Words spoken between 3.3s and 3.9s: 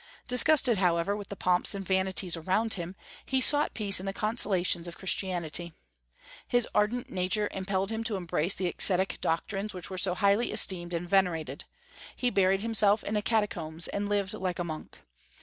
sought